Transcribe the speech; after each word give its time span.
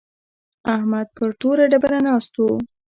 احمد 0.75 1.07
پر 1.17 1.29
توره 1.39 1.65
ډبره 1.71 1.99
ناست 2.07 2.33
و. 2.37 2.41